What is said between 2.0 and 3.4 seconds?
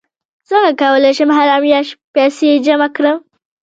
پیسې جمع کړم